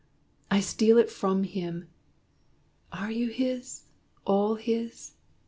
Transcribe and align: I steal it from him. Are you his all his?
I 0.49 0.61
steal 0.61 0.97
it 0.97 1.11
from 1.11 1.43
him. 1.43 1.87
Are 2.91 3.11
you 3.11 3.29
his 3.29 3.83
all 4.25 4.55
his? 4.55 5.11